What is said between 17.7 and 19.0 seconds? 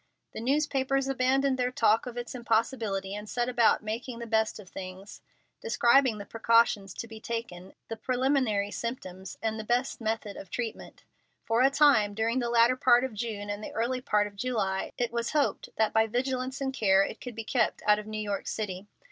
out of New York City.